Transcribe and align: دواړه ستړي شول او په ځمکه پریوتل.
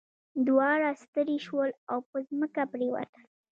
دواړه 0.47 0.89
ستړي 1.03 1.37
شول 1.45 1.69
او 1.91 1.97
په 2.09 2.17
ځمکه 2.27 2.61
پریوتل. 2.71 3.23